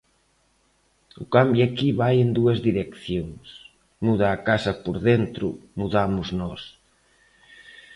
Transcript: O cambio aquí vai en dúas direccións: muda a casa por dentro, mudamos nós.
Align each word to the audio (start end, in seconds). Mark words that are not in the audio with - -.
O 1.23 1.25
cambio 1.35 1.63
aquí 1.65 1.89
vai 2.01 2.15
en 2.23 2.29
dúas 2.37 2.57
direccións: 2.67 3.45
muda 4.05 4.27
a 4.31 4.41
casa 4.49 4.71
por 4.83 4.95
dentro, 5.09 5.47
mudamos 5.79 6.27
nós. 6.41 6.61